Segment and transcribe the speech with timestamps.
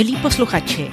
[0.00, 0.90] Milí posluchači,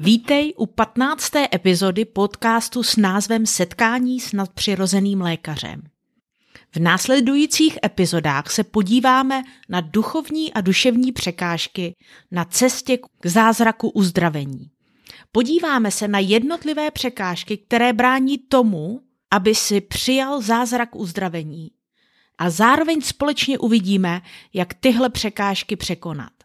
[0.00, 1.30] vítej u 15.
[1.54, 5.82] epizody podcastu s názvem Setkání s nadpřirozeným lékařem.
[6.74, 11.94] V následujících epizodách se podíváme na duchovní a duševní překážky
[12.30, 14.70] na cestě k zázraku uzdravení.
[15.32, 21.70] Podíváme se na jednotlivé překážky, které brání tomu, aby si přijal zázrak uzdravení.
[22.38, 24.20] A zároveň společně uvidíme,
[24.54, 26.39] jak tyhle překážky překonat.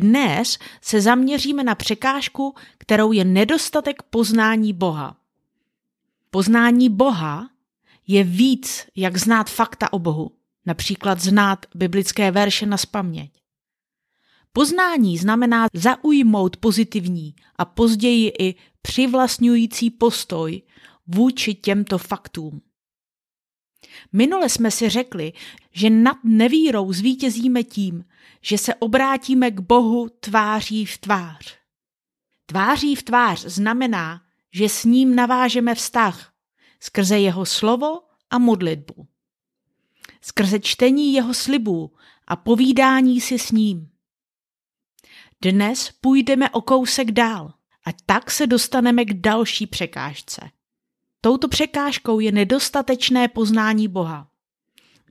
[0.00, 5.16] Dnes se zaměříme na překážku, kterou je nedostatek poznání Boha.
[6.30, 7.50] Poznání Boha
[8.06, 10.30] je víc, jak znát fakta o Bohu,
[10.66, 13.30] například znát biblické verše na spaměť.
[14.52, 20.62] Poznání znamená zaujmout pozitivní a později i přivlastňující postoj
[21.06, 22.60] vůči těmto faktům.
[24.12, 25.32] Minule jsme si řekli,
[25.72, 28.04] že nad nevírou zvítězíme tím,
[28.40, 31.58] že se obrátíme k Bohu tváří v tvář.
[32.46, 36.32] Tváří v tvář znamená, že s ním navážeme vztah
[36.80, 39.06] skrze jeho slovo a modlitbu.
[40.20, 41.92] Skrze čtení jeho slibů
[42.26, 43.88] a povídání si s ním.
[45.42, 47.54] Dnes půjdeme o kousek dál
[47.86, 50.50] a tak se dostaneme k další překážce.
[51.24, 54.28] Touto překážkou je nedostatečné poznání Boha.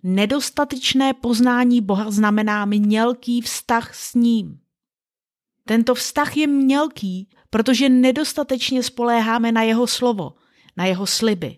[0.03, 4.59] Nedostatečné poznání Boha znamená mělký vztah s ním.
[5.65, 10.33] Tento vztah je mělký, protože nedostatečně spoléháme na jeho slovo,
[10.77, 11.57] na jeho sliby.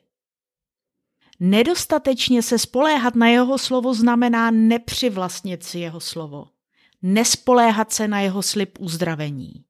[1.40, 6.48] Nedostatečně se spoléhat na jeho slovo znamená nepřivlastnit si jeho slovo,
[7.02, 9.66] nespoléhat se na jeho slib uzdravení.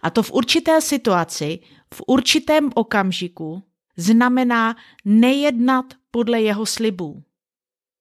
[0.00, 1.58] A to v určité situaci,
[1.94, 3.62] v určitém okamžiku,
[3.96, 7.22] znamená nejednat podle jeho slibů.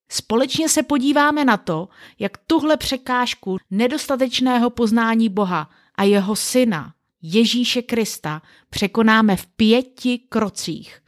[0.10, 7.82] Společně se podíváme na to, jak tuhle překážku nedostatečného poznání Boha a jeho syna, Ježíše
[7.82, 11.02] Krista, překonáme v pěti krocích.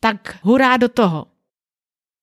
[0.00, 1.26] Tak hurá do toho!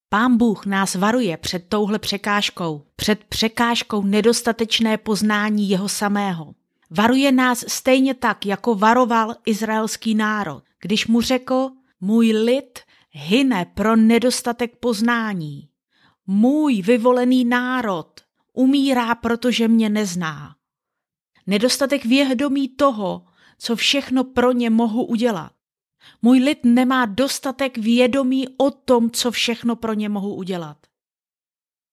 [0.10, 6.54] Pán Bůh nás varuje před touhle překážkou, před překážkou nedostatečné poznání jeho samého.
[6.98, 11.70] Varuje nás stejně tak, jako varoval izraelský národ, když mu řekl,
[12.02, 12.80] můj lid
[13.12, 15.70] hyne pro nedostatek poznání.
[16.28, 18.22] Můj vyvolený národ
[18.54, 20.56] umírá, protože mě nezná.
[21.48, 23.26] Nedostatek vědomí toho,
[23.58, 25.52] co všechno pro ně mohu udělat.
[26.22, 30.78] Můj lid nemá dostatek vědomí o tom, co všechno pro ně mohu udělat.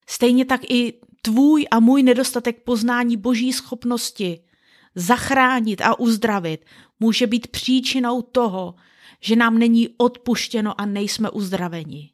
[0.07, 4.45] Stejně tak i tvůj a můj nedostatek poznání boží schopnosti
[4.94, 6.64] zachránit a uzdravit
[7.00, 8.75] může být příčinou toho,
[9.20, 12.10] že nám není odpuštěno a nejsme uzdraveni.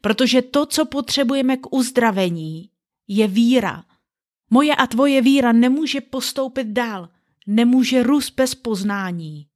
[0.00, 2.70] Protože to, co potřebujeme k uzdravení,
[3.08, 3.84] je víra.
[4.50, 7.08] Moje a tvoje víra nemůže postoupit dál,
[7.46, 9.46] nemůže růst bez poznání.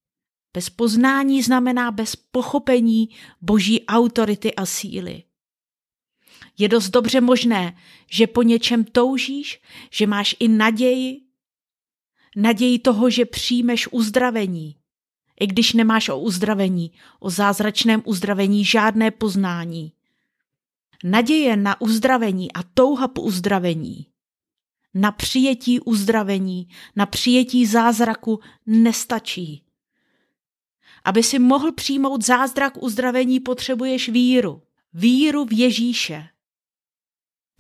[0.54, 3.08] Bez poznání znamená bez pochopení
[3.40, 5.22] boží autority a síly.
[6.58, 7.76] Je dost dobře možné,
[8.10, 11.27] že po něčem toužíš, že máš i naději,
[12.38, 14.76] naději toho, že přijmeš uzdravení,
[15.40, 19.92] i když nemáš o uzdravení, o zázračném uzdravení žádné poznání.
[21.04, 24.06] Naděje na uzdravení a touha po uzdravení,
[24.94, 29.64] na přijetí uzdravení, na přijetí zázraku nestačí.
[31.04, 34.62] Aby si mohl přijmout zázrak uzdravení, potřebuješ víru.
[34.92, 36.28] Víru v Ježíše.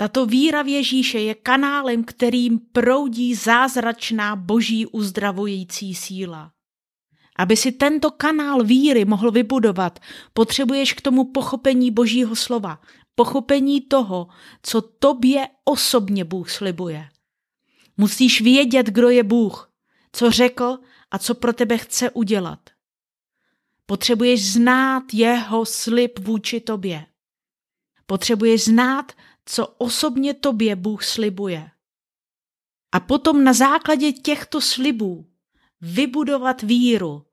[0.00, 6.52] Tato víra v Ježíše je kanálem, kterým proudí zázračná boží uzdravující síla.
[7.36, 9.98] Aby si tento kanál víry mohl vybudovat,
[10.32, 12.80] potřebuješ k tomu pochopení Božího slova,
[13.14, 14.28] pochopení toho,
[14.62, 17.08] co tobě osobně Bůh slibuje.
[17.96, 19.72] Musíš vědět, kdo je Bůh,
[20.12, 20.78] co řekl
[21.10, 22.60] a co pro tebe chce udělat.
[23.86, 27.06] Potřebuješ znát jeho slib vůči tobě.
[28.06, 29.12] Potřebuješ znát,
[29.50, 31.70] co osobně tobě Bůh slibuje.
[32.92, 35.26] A potom na základě těchto slibů
[35.80, 37.26] vybudovat víru,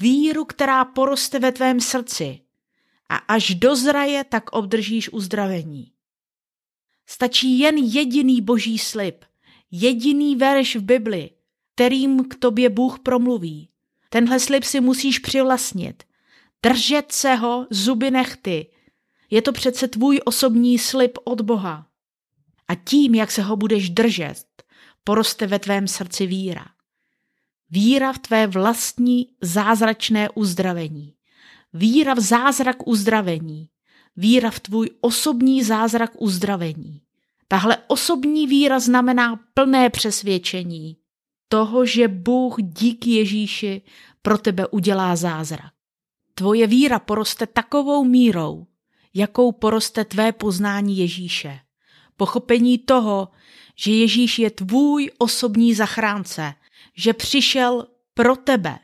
[0.00, 2.40] víru, která poroste ve tvém srdci
[3.08, 5.92] a až dozraje, tak obdržíš uzdravení.
[7.06, 9.24] Stačí jen jediný boží slib,
[9.70, 11.30] jediný verš v Bibli,
[11.74, 13.68] kterým k tobě Bůh promluví.
[14.08, 16.02] Tenhle slib si musíš přivlastnit.
[16.62, 18.66] Držet se ho zuby nechty.
[19.30, 21.86] Je to přece tvůj osobní slib od Boha.
[22.68, 24.44] A tím, jak se ho budeš držet,
[25.04, 26.66] poroste ve tvém srdci víra.
[27.70, 31.14] Víra v tvé vlastní zázračné uzdravení.
[31.72, 33.68] Víra v zázrak uzdravení.
[34.16, 37.00] Víra v tvůj osobní zázrak uzdravení.
[37.48, 40.96] Tahle osobní víra znamená plné přesvědčení
[41.48, 43.82] toho, že Bůh díky Ježíši
[44.22, 45.72] pro tebe udělá zázrak.
[46.34, 48.66] Tvoje víra poroste takovou mírou,
[49.14, 51.60] jakou poroste tvé poznání Ježíše.
[52.16, 53.28] Pochopení toho,
[53.76, 56.54] že Ježíš je tvůj osobní zachránce,
[56.96, 58.78] že přišel pro tebe,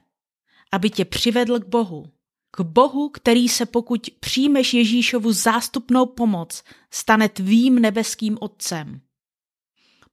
[0.73, 2.11] aby tě přivedl k Bohu.
[2.51, 9.01] K Bohu, který se pokud přijmeš Ježíšovu zástupnou pomoc, stane tvým nebeským otcem.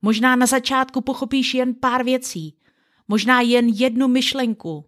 [0.01, 2.57] Možná na začátku pochopíš jen pár věcí,
[3.07, 4.85] možná jen jednu myšlenku.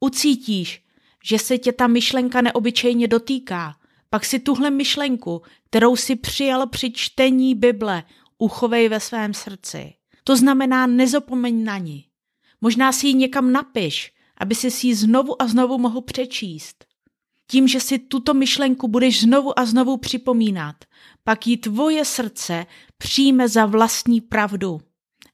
[0.00, 0.84] Ucítíš,
[1.24, 3.77] že se tě ta myšlenka neobyčejně dotýká,
[4.10, 8.04] pak si tuhle myšlenku, kterou si přijal při čtení Bible,
[8.38, 9.94] uchovej ve svém srdci.
[10.24, 12.04] To znamená, nezapomeň na ní.
[12.60, 16.84] Možná si ji někam napiš, aby si ji znovu a znovu mohl přečíst.
[17.50, 20.76] Tím, že si tuto myšlenku budeš znovu a znovu připomínat,
[21.24, 22.66] pak ji tvoje srdce
[22.98, 24.80] přijme za vlastní pravdu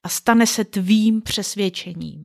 [0.03, 2.25] a stane se tvým přesvědčením.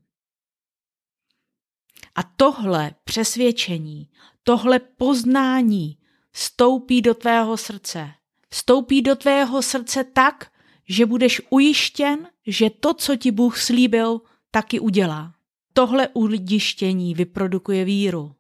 [2.16, 4.10] A tohle přesvědčení,
[4.44, 5.99] tohle poznání
[6.34, 8.12] stoupí do tvého srdce.
[8.50, 10.52] Vstoupí do tvého srdce tak,
[10.90, 14.22] že budeš ujištěn, že to, co ti Bůh slíbil,
[14.52, 15.34] taky udělá.
[15.74, 18.36] Tohle ujištění vyprodukuje víru.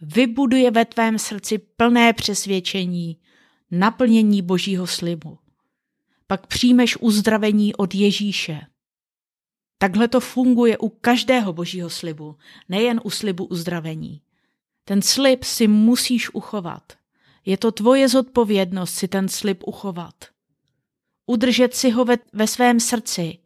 [0.00, 3.16] Vybuduje ve tvém srdci plné přesvědčení,
[3.70, 5.38] naplnění Božího slibu.
[6.26, 8.60] Pak přijmeš uzdravení od Ježíše.
[9.78, 12.36] Takhle to funguje u každého Božího slibu,
[12.68, 14.22] nejen u slibu uzdravení.
[14.84, 16.92] Ten slib si musíš uchovat.
[17.48, 20.14] Je to tvoje zodpovědnost si ten slib uchovat.
[21.26, 23.38] Udržet si ho ve, ve svém srdci.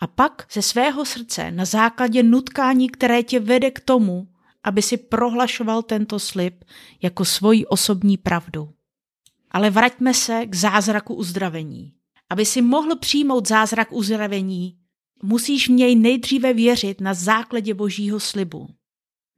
[0.00, 4.28] A pak ze svého srdce na základě nutkání, které tě vede k tomu,
[4.64, 6.64] aby si prohlašoval tento slib
[7.02, 8.72] jako svoji osobní pravdu.
[9.50, 11.94] Ale vraťme se k zázraku uzdravení.
[12.30, 14.78] Aby si mohl přijmout zázrak uzdravení,
[15.22, 18.68] musíš v něj nejdříve věřit na základě božího slibu.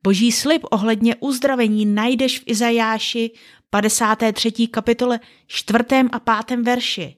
[0.02, 3.30] Boží slib ohledně uzdravení najdeš v Izajáši
[3.70, 4.52] 53.
[4.66, 5.84] kapitole 4.
[6.12, 6.60] a 5.
[6.60, 7.16] verši.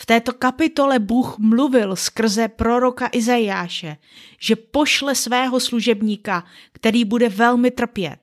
[0.00, 3.96] V této kapitole Bůh mluvil skrze proroka Izajáše,
[4.40, 8.16] že pošle svého služebníka, který bude velmi trpět.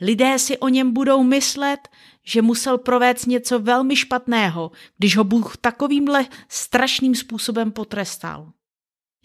[0.00, 1.88] Lidé si o něm budou myslet,
[2.24, 8.52] že musel provést něco velmi špatného, když ho Bůh takovýmhle strašným způsobem potrestal.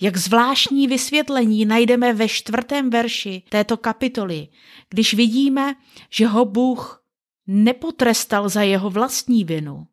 [0.01, 4.47] Jak zvláštní vysvětlení najdeme ve čtvrtém verši této kapitoly,
[4.89, 5.75] když vidíme,
[6.09, 7.03] že ho Bůh
[7.47, 9.87] nepotrestal za jeho vlastní vinu,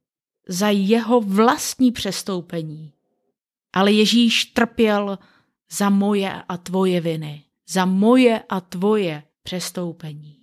[0.48, 2.92] za jeho vlastní přestoupení,
[3.72, 5.18] ale Ježíš trpěl
[5.70, 10.36] za moje a tvoje viny, za moje a tvoje přestoupení.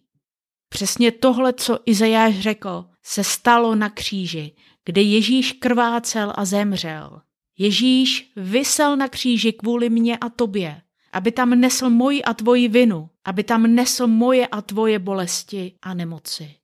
[0.70, 4.56] Přesně tohle, co Izajáš řekl, se stalo na kříži,
[4.86, 7.22] kde Ježíš krvácel a zemřel.
[7.62, 10.82] Ježíš vysel na kříži kvůli mně a tobě,
[11.14, 15.94] aby tam nesl moji a tvoji vinu, aby tam nesl moje a tvoje bolesti a
[15.94, 16.56] nemoci.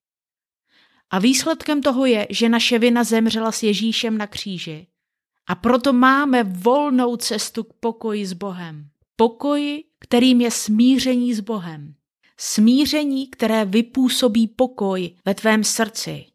[1.09, 4.87] A výsledkem toho je, že naše vina zemřela s Ježíšem na kříži.
[5.47, 8.89] A proto máme volnou cestu k pokoji s Bohem.
[9.15, 11.93] Pokoji, kterým je smíření s Bohem.
[12.37, 16.25] Smíření, které vypůsobí pokoj ve tvém srdci.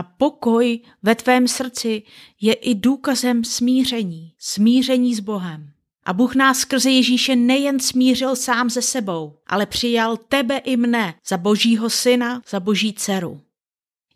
[0.00, 2.02] A pokoj ve tvém srdci
[2.40, 5.70] je i důkazem smíření, smíření s Bohem.
[6.04, 11.14] A Bůh nás skrze Ježíše nejen smířil sám ze sebou, ale přijal tebe i mne
[11.28, 13.40] za božího syna, za boží dceru.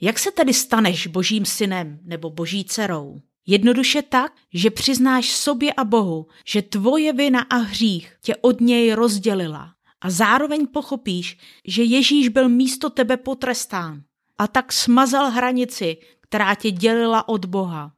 [0.01, 3.21] Jak se tedy staneš božím synem nebo boží dcerou?
[3.47, 8.93] Jednoduše tak, že přiznáš sobě a Bohu, že tvoje vina a hřích tě od něj
[8.93, 9.75] rozdělila.
[10.01, 14.03] A zároveň pochopíš, že Ježíš byl místo tebe potrestán
[14.39, 17.93] a tak smazal hranici, která tě dělila od Boha.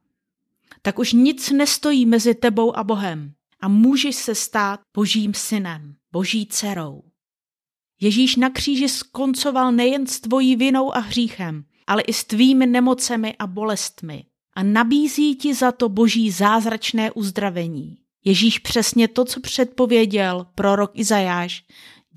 [0.81, 6.45] Tak už nic nestojí mezi tebou a Bohem a můžeš se stát božím synem, boží
[6.45, 7.03] dcerou.
[8.01, 13.35] Ježíš na kříži skoncoval nejen s tvojí vinou a hříchem, ale i s tvými nemocemi
[13.39, 14.25] a bolestmi
[14.57, 17.97] a nabízí ti za to boží zázračné uzdravení.
[18.25, 21.63] Ježíš přesně to, co předpověděl prorok Izajáš,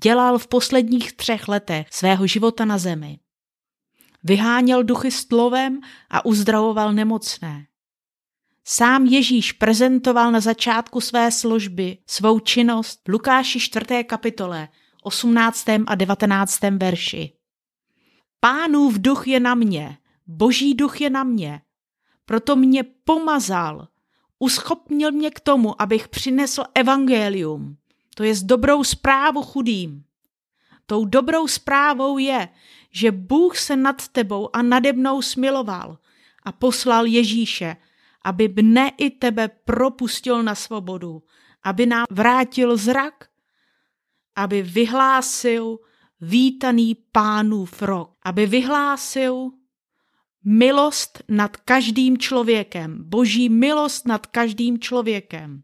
[0.03, 3.19] dělal v posledních třech letech svého života na zemi.
[4.23, 7.65] Vyháněl duchy slovem a uzdravoval nemocné.
[8.63, 14.03] Sám Ježíš prezentoval na začátku své služby svou činnost v Lukáši 4.
[14.03, 14.67] kapitole
[15.03, 15.65] 18.
[15.87, 16.59] a 19.
[16.61, 17.33] verši.
[18.39, 19.97] Pánův duch je na mě,
[20.27, 21.61] boží duch je na mě,
[22.25, 23.87] proto mě pomazal,
[24.39, 27.77] uschopnil mě k tomu, abych přinesl evangelium,
[28.15, 30.03] to je dobrou zprávu chudým.
[30.85, 32.49] Tou dobrou zprávou je,
[32.91, 35.97] že Bůh se nad tebou a nade mnou smiloval
[36.43, 37.77] a poslal Ježíše,
[38.23, 41.23] aby mne i tebe propustil na svobodu,
[41.63, 43.27] aby nám vrátil zrak,
[44.35, 45.79] aby vyhlásil
[46.21, 49.51] vítaný pánův rok, aby vyhlásil
[50.43, 55.63] milost nad každým člověkem, boží milost nad každým člověkem.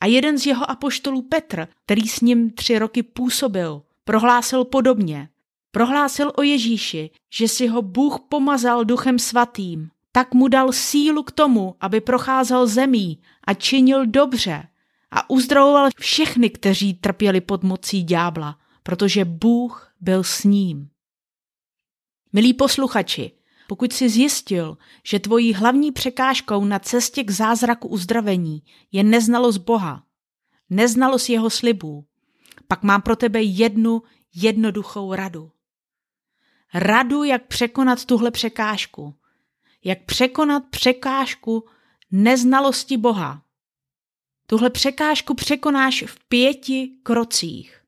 [0.00, 5.28] A jeden z jeho apoštolů Petr, který s ním tři roky působil, prohlásil podobně.
[5.70, 11.32] Prohlásil o Ježíši, že si ho Bůh pomazal duchem svatým, tak mu dal sílu k
[11.32, 14.68] tomu, aby procházel zemí a činil dobře
[15.10, 20.88] a uzdravoval všechny, kteří trpěli pod mocí ďábla, protože Bůh byl s ním.
[22.32, 23.32] Milí posluchači,
[23.68, 28.62] pokud jsi zjistil, že tvojí hlavní překážkou na cestě k zázraku uzdravení
[28.92, 30.04] je neznalost Boha,
[30.70, 32.04] neznalost jeho slibů,
[32.68, 34.02] pak mám pro tebe jednu
[34.34, 35.50] jednoduchou radu.
[36.74, 39.14] Radu, jak překonat tuhle překážku.
[39.84, 41.68] Jak překonat překážku
[42.10, 43.42] neznalosti Boha.
[44.46, 47.84] Tuhle překážku překonáš v pěti krocích.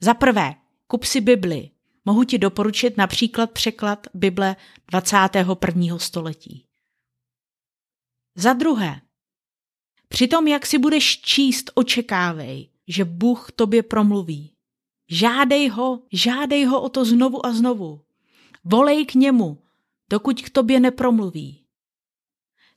[0.00, 0.54] Za prvé,
[0.86, 1.70] kup si Bibli.
[2.04, 4.56] Mohu ti doporučit například překlad Bible
[4.90, 5.98] 21.
[5.98, 6.66] století.
[8.36, 9.00] Za druhé,
[10.08, 14.52] při tom, jak si budeš číst, očekávej, že Bůh tobě promluví.
[15.10, 18.00] Žádej ho, žádej ho o to znovu a znovu.
[18.64, 19.62] Volej k němu,
[20.10, 21.64] dokud k tobě nepromluví.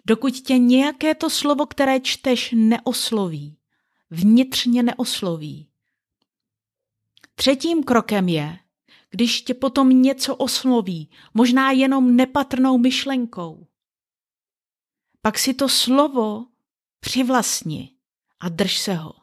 [0.05, 3.57] Dokud tě nějaké to slovo, které čteš, neosloví,
[4.09, 5.69] vnitřně neosloví.
[7.35, 8.59] Třetím krokem je,
[9.09, 13.67] když tě potom něco osloví, možná jenom nepatrnou myšlenkou.
[15.21, 16.45] Pak si to slovo
[16.99, 17.91] přivlastni
[18.39, 19.22] a drž se ho.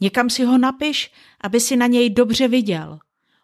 [0.00, 2.98] Někam si ho napiš, aby si na něj dobře viděl.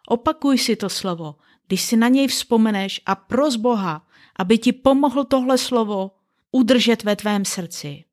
[0.07, 1.35] Opakuj si to slovo,
[1.67, 4.07] když si na něj vzpomeneš a pros Boha,
[4.39, 6.11] aby ti pomohl tohle slovo
[6.51, 8.03] udržet ve tvém srdci.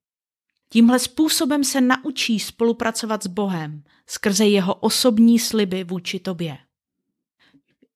[0.72, 6.58] Tímhle způsobem se naučí spolupracovat s Bohem skrze jeho osobní sliby vůči tobě.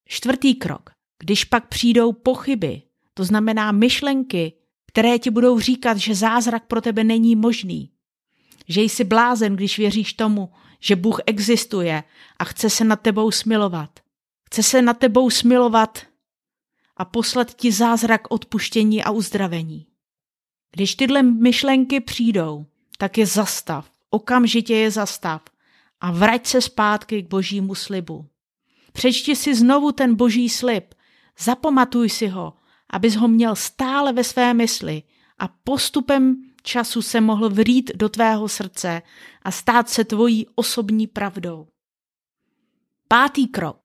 [0.05, 0.91] Čtvrtý krok.
[1.19, 2.83] Když pak přijdou pochyby,
[3.15, 4.53] to znamená myšlenky,
[4.87, 7.91] které ti budou říkat, že zázrak pro tebe není možný,
[8.69, 12.05] že jsi blázen, když věříš tomu, že Bůh existuje
[12.39, 14.01] a chce se nad tebou smilovat.
[14.47, 15.99] Chce se nad tebou smilovat
[16.97, 19.87] a poslat ti zázrak odpuštění a uzdravení.
[20.73, 22.67] Když tyhle myšlenky přijdou,
[22.99, 25.43] tak je zastav, okamžitě je zastav
[26.01, 28.27] a vrať se zpátky k božímu slibu.
[28.93, 30.95] Přečti si znovu ten boží slib,
[31.39, 32.55] zapamatuj si ho,
[32.91, 35.03] abys ho měl stále ve své mysli
[35.39, 39.03] a postupem času se mohl vrít do tvého srdce
[39.43, 41.67] a stát se tvojí osobní pravdou.
[43.09, 43.81] Pátý krok.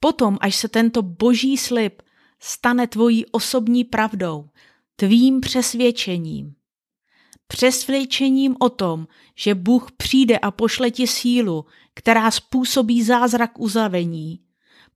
[0.00, 2.02] Potom, až se tento boží slib
[2.40, 4.48] stane tvojí osobní pravdou,
[4.96, 6.54] tvým přesvědčením.
[7.46, 11.64] Přesvědčením o tom, že Bůh přijde a pošle ti sílu,
[11.94, 14.40] která způsobí zázrak uzavení,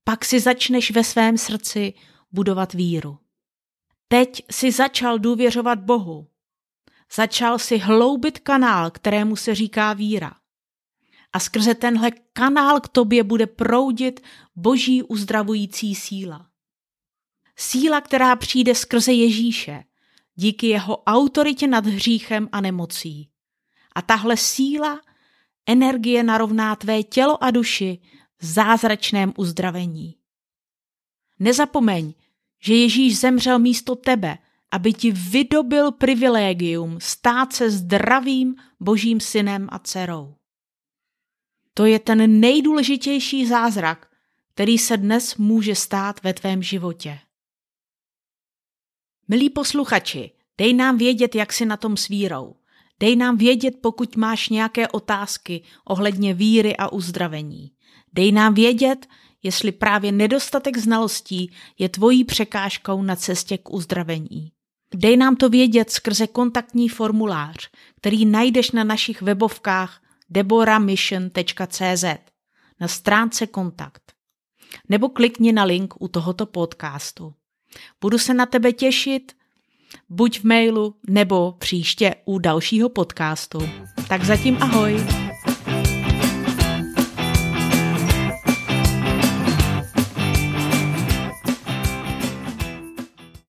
[0.04, 1.94] pak si začneš ve svém srdci
[2.32, 3.18] budovat víru.
[4.08, 6.26] Teď si začal důvěřovat Bohu.
[7.14, 10.34] Začal si hloubit kanál, kterému se říká víra.
[11.32, 14.20] A skrze tenhle kanál k tobě bude proudit
[14.56, 16.50] boží uzdravující síla.
[17.56, 19.84] Síla, která přijde skrze Ježíše,
[20.34, 23.30] díky jeho autoritě nad hříchem a nemocí.
[23.94, 25.00] A tahle síla,
[25.66, 27.98] energie narovná tvé tělo a duši
[28.38, 30.16] v zázračném uzdravení.
[31.38, 32.14] Nezapomeň,
[32.62, 34.38] že Ježíš zemřel místo tebe,
[34.70, 40.34] aby ti vydobil privilegium stát se zdravým božím synem a dcerou.
[41.74, 44.10] To je ten nejdůležitější zázrak,
[44.54, 47.18] který se dnes může stát ve tvém životě.
[49.28, 52.56] Milí posluchači, dej nám vědět, jak si na tom s vírou.
[53.00, 57.72] Dej nám vědět, pokud máš nějaké otázky ohledně víry a uzdravení.
[58.12, 59.06] Dej nám vědět,
[59.42, 64.52] jestli právě nedostatek znalostí je tvojí překážkou na cestě k uzdravení.
[64.94, 72.04] Dej nám to vědět skrze kontaktní formulář, který najdeš na našich webovkách deboramission.cz
[72.80, 74.12] na stránce kontakt.
[74.88, 77.34] Nebo klikni na link u tohoto podcastu.
[78.00, 79.32] Budu se na tebe těšit,
[80.08, 83.58] buď v mailu nebo příště u dalšího podcastu.
[84.08, 85.25] Tak zatím ahoj!